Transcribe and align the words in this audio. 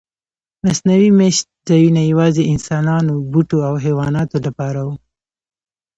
مصنوعي 0.65 1.09
میشت 1.19 1.45
ځایونه 1.69 2.01
یواځې 2.11 2.43
انسانانو، 2.53 3.13
بوټو 3.31 3.57
او 3.67 3.73
حیواناتو 3.85 4.37
لپاره 4.45 4.79
و. 4.87 4.89